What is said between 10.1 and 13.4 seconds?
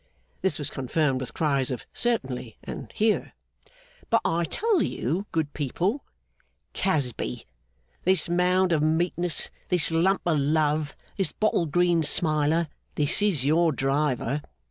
of love, this bottle green smiler, this